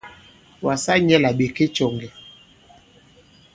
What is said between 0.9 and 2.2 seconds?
nyɛ̄ là ɓè ke cɔ̀ŋgɛ̀.